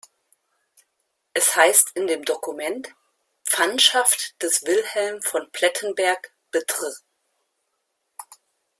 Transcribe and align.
Es 1.35 1.55
heißt 1.55 1.91
in 1.93 2.07
dem 2.07 2.25
Dokument: 2.25 2.89
„"Pfandschaft 3.45 4.33
des 4.41 4.63
Wilhelm 4.63 5.21
von 5.21 5.51
Plettenberg 5.51 6.33
betr. 6.49 6.91